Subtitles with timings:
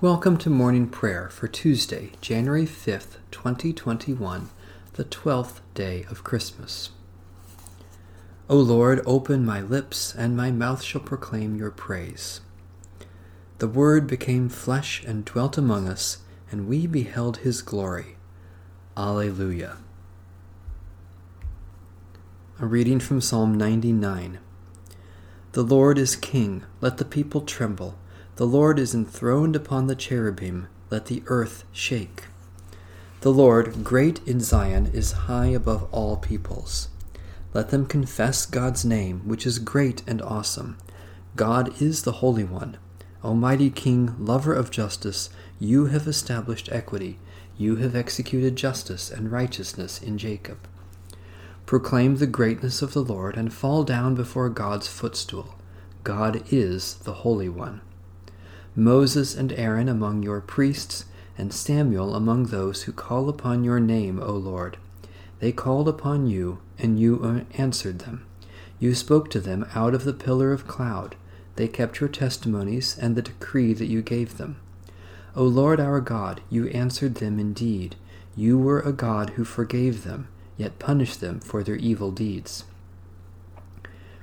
[0.00, 4.48] Welcome to morning prayer for Tuesday, January 5th, 2021,
[4.92, 6.90] the 12th day of Christmas.
[8.48, 12.42] O Lord, open my lips, and my mouth shall proclaim your praise.
[13.58, 16.18] The Word became flesh and dwelt among us,
[16.48, 18.18] and we beheld his glory.
[18.96, 19.78] Alleluia.
[22.60, 24.38] A reading from Psalm 99.
[25.54, 27.98] The Lord is King, let the people tremble.
[28.38, 32.26] The Lord is enthroned upon the cherubim, let the earth shake.
[33.22, 36.88] The Lord, great in Zion, is high above all peoples.
[37.52, 40.78] Let them confess God's name, which is great and awesome.
[41.34, 42.76] God is the Holy One.
[43.24, 47.18] Almighty King, lover of justice, you have established equity.
[47.56, 50.58] You have executed justice and righteousness in Jacob.
[51.66, 55.56] Proclaim the greatness of the Lord and fall down before God's footstool.
[56.04, 57.80] God is the Holy One.
[58.74, 61.04] Moses and Aaron among your priests,
[61.36, 64.76] and Samuel among those who call upon your name, O Lord.
[65.40, 68.24] They called upon you, and you uh, answered them.
[68.80, 71.16] You spoke to them out of the pillar of cloud.
[71.56, 74.56] They kept your testimonies and the decree that you gave them.
[75.34, 77.96] O Lord our God, you answered them indeed.
[78.36, 82.64] You were a God who forgave them, yet punished them for their evil deeds.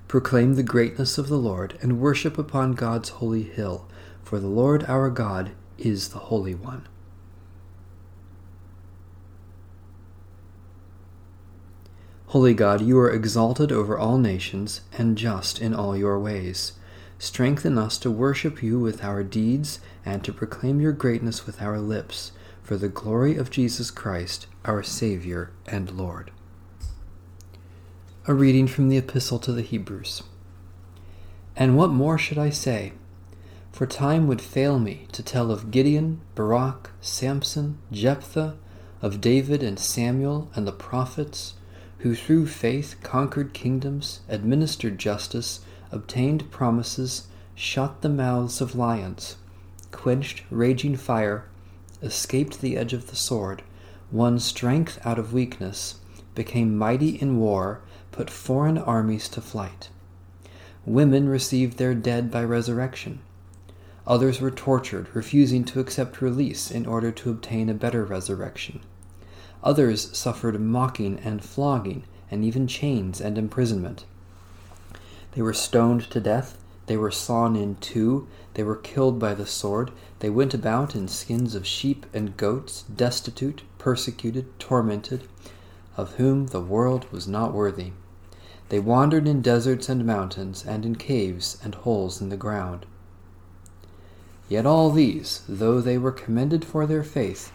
[0.07, 3.87] Proclaim the greatness of the Lord, and worship upon God's holy hill
[4.25, 6.87] for the Lord our God is the Holy One.
[12.29, 16.73] Holy God, you are exalted over all nations and just in all your ways.
[17.19, 21.79] Strengthen us to worship you with our deeds and to proclaim your greatness with our
[21.79, 22.31] lips,
[22.63, 26.31] for the glory of Jesus Christ, our Savior and Lord.
[28.27, 30.23] A reading from the Epistle to the Hebrews.
[31.55, 32.93] And what more should I say?
[33.75, 38.55] For time would fail me to tell of Gideon, Barak, Samson, Jephthah,
[39.01, 41.55] of David and Samuel and the prophets,
[41.97, 45.59] who through faith conquered kingdoms, administered justice,
[45.91, 49.35] obtained promises, shut the mouths of lions,
[49.91, 51.43] quenched raging fire,
[52.01, 53.61] escaped the edge of the sword,
[54.09, 55.95] won strength out of weakness,
[56.33, 57.81] became mighty in war,
[58.13, 59.89] put foreign armies to flight.
[60.85, 63.19] Women received their dead by resurrection
[64.07, 68.81] Others were tortured, refusing to accept release in order to obtain a better resurrection.
[69.63, 74.05] Others suffered mocking and flogging, and even chains and imprisonment.
[75.31, 79.47] They were stoned to death, they were sawn in two, they were killed by the
[79.47, 79.89] sword,
[80.19, 85.27] they went about in skins of sheep and goats, destitute, persecuted, tormented,
[85.97, 87.91] of whom the world was not worthy.
[88.69, 92.85] They wandered in deserts and mountains, and in caves and holes in the ground.
[94.47, 97.51] Yet all these, though they were commended for their faith,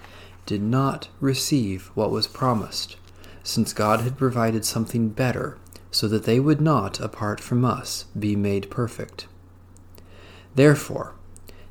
[0.46, 2.96] did not receive what was promised,
[3.42, 5.56] since God had provided something better,
[5.90, 9.26] so that they would not, apart from us, be made perfect.
[10.54, 11.14] Therefore,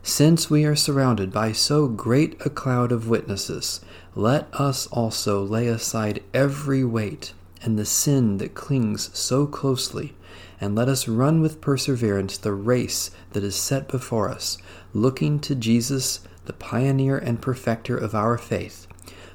[0.02, 3.82] since we are surrounded by so great a cloud of witnesses,
[4.16, 10.16] let us also lay aside every weight and the sin that clings so closely,
[10.62, 14.58] and let us run with perseverance the race that is set before us,
[14.94, 18.88] looking to Jesus, the pioneer and perfecter of our faith,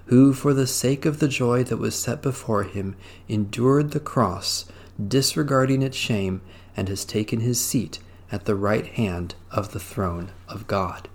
[0.06, 2.96] who, for the sake of the joy that was set before him,
[3.28, 4.66] endured the cross,
[5.08, 6.40] disregarding its shame,
[6.76, 7.98] and has taken his seat
[8.30, 11.08] at the right hand of the throne of God.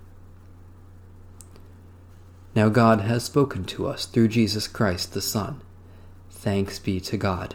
[2.54, 5.60] Now God has spoken to us through Jesus Christ the Son.
[6.30, 7.54] Thanks be to God.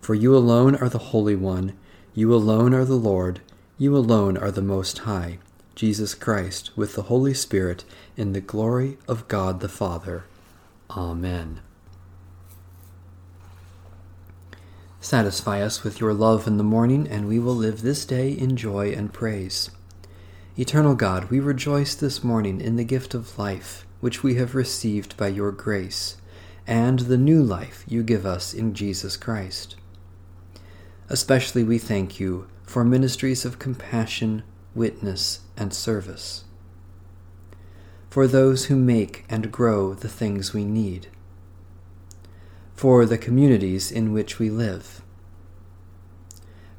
[0.00, 1.74] For you alone are the Holy One,
[2.14, 3.40] you alone are the Lord,
[3.78, 5.38] you alone are the Most High,
[5.74, 7.84] Jesus Christ, with the Holy Spirit,
[8.16, 10.24] in the glory of God the Father.
[10.90, 11.60] Amen.
[15.00, 18.56] Satisfy us with your love in the morning, and we will live this day in
[18.56, 19.70] joy and praise.
[20.58, 25.16] Eternal God, we rejoice this morning in the gift of life, which we have received
[25.16, 26.16] by your grace,
[26.66, 29.76] and the new life you give us in Jesus Christ.
[31.12, 34.44] Especially we thank you for ministries of compassion,
[34.76, 36.44] witness, and service.
[38.08, 41.08] For those who make and grow the things we need.
[42.76, 45.02] For the communities in which we live.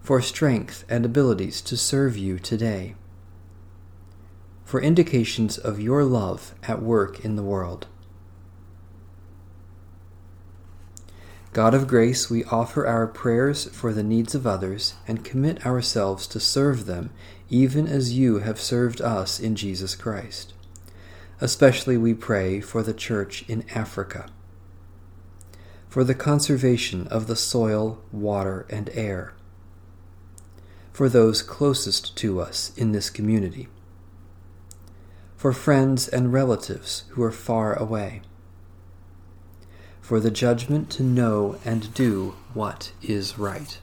[0.01, 2.95] For strength and abilities to serve you today.
[4.63, 7.87] For indications of your love at work in the world.
[11.53, 16.25] God of grace, we offer our prayers for the needs of others and commit ourselves
[16.27, 17.12] to serve them,
[17.50, 20.53] even as you have served us in Jesus Christ.
[21.42, 24.30] Especially we pray for the Church in Africa,
[25.89, 29.33] for the conservation of the soil, water, and air,
[30.94, 33.68] for those closest to us in this community,
[35.36, 38.21] for friends and relatives who are far away
[40.01, 43.80] for the judgment to know and do what is right.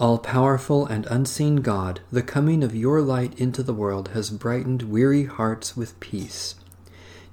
[0.00, 4.82] All powerful and unseen God, the coming of your light into the world has brightened
[4.82, 6.54] weary hearts with peace.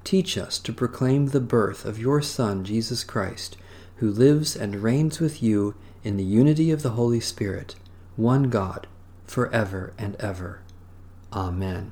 [0.04, 3.56] Teach us to proclaim the birth of your Son, Jesus Christ,
[3.98, 7.75] who lives and reigns with you in the unity of the Holy Spirit,
[8.16, 8.88] one God,
[9.25, 10.62] for ever and ever.
[11.31, 11.92] Amen.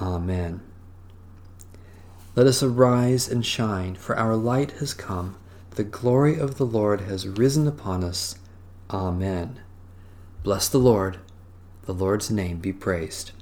[0.00, 0.60] Amen.
[2.36, 5.36] Let us arise and shine, for our light has come.
[5.72, 8.36] The glory of the Lord has risen upon us.
[8.90, 9.60] Amen.
[10.42, 11.18] Bless the Lord.
[11.86, 13.32] The Lord's name be praised.